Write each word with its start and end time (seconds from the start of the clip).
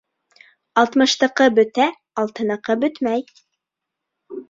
Алтмыштыҡы 0.83 1.47
бөтә, 1.59 1.87
алтыныҡы 2.25 2.81
бөтмәй. 2.87 3.29